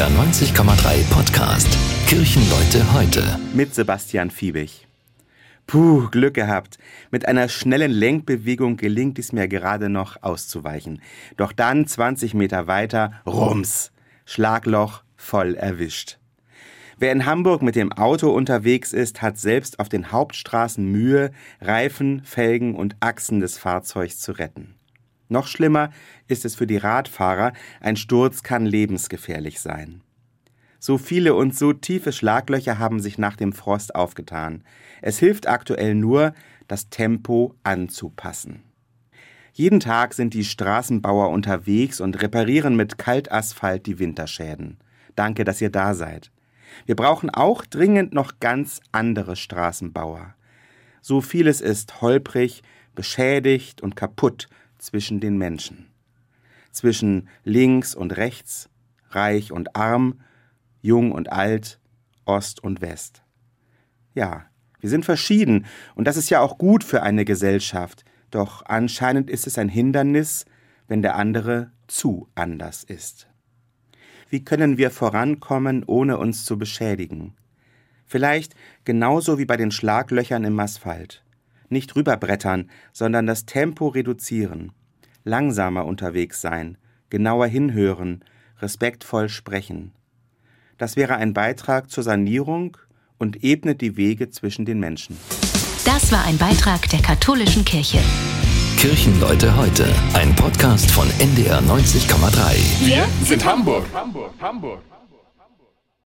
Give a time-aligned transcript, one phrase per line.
[0.00, 1.68] NDR 90,3 Podcast.
[2.06, 3.38] Kirchenleute heute.
[3.52, 4.86] Mit Sebastian Fiebig.
[5.66, 6.78] Puh, Glück gehabt.
[7.10, 11.02] Mit einer schnellen Lenkbewegung gelingt es mir gerade noch auszuweichen.
[11.36, 13.92] Doch dann 20 Meter weiter, rums.
[14.24, 16.16] Schlagloch voll erwischt.
[16.98, 21.30] Wer in Hamburg mit dem Auto unterwegs ist, hat selbst auf den Hauptstraßen Mühe,
[21.60, 24.79] Reifen, Felgen und Achsen des Fahrzeugs zu retten.
[25.30, 25.90] Noch schlimmer
[26.26, 30.02] ist es für die Radfahrer, ein Sturz kann lebensgefährlich sein.
[30.80, 34.64] So viele und so tiefe Schlaglöcher haben sich nach dem Frost aufgetan.
[35.02, 36.34] Es hilft aktuell nur,
[36.66, 38.64] das Tempo anzupassen.
[39.52, 44.78] Jeden Tag sind die Straßenbauer unterwegs und reparieren mit Kaltasphalt die Winterschäden.
[45.14, 46.32] Danke, dass ihr da seid.
[46.86, 50.34] Wir brauchen auch dringend noch ganz andere Straßenbauer.
[51.02, 52.62] So vieles ist holprig,
[52.94, 54.48] beschädigt und kaputt
[54.80, 55.90] zwischen den Menschen.
[56.72, 58.68] Zwischen links und rechts,
[59.10, 60.20] reich und arm,
[60.80, 61.80] jung und alt,
[62.24, 63.22] Ost und West.
[64.14, 64.46] Ja,
[64.80, 69.46] wir sind verschieden, und das ist ja auch gut für eine Gesellschaft, doch anscheinend ist
[69.46, 70.44] es ein Hindernis,
[70.88, 73.28] wenn der andere zu anders ist.
[74.28, 77.34] Wie können wir vorankommen, ohne uns zu beschädigen?
[78.06, 81.24] Vielleicht genauso wie bei den Schlaglöchern im Asphalt.
[81.70, 84.72] Nicht rüberbrettern, sondern das Tempo reduzieren.
[85.24, 86.76] Langsamer unterwegs sein,
[87.08, 88.24] genauer hinhören,
[88.60, 89.92] respektvoll sprechen.
[90.78, 92.76] Das wäre ein Beitrag zur Sanierung
[93.18, 95.16] und ebnet die Wege zwischen den Menschen.
[95.84, 97.98] Das war ein Beitrag der katholischen Kirche.
[98.76, 102.86] Kirchenleute heute, ein Podcast von NDR 90,3.
[102.86, 103.84] Wir sind Hamburg.
[103.92, 104.80] Hamburg, Hamburg.